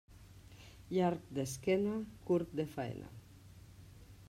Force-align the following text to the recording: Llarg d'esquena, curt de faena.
Llarg 0.97 1.27
d'esquena, 1.37 1.93
curt 2.31 2.57
de 2.61 2.67
faena. 2.75 3.13